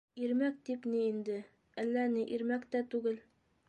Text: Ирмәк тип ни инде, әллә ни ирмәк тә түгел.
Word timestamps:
Ирмәк 0.27 0.55
тип 0.69 0.87
ни 0.93 1.03
инде, 1.11 1.37
әллә 1.87 2.09
ни 2.17 2.27
ирмәк 2.39 2.69
тә 2.75 2.87
түгел. 2.95 3.27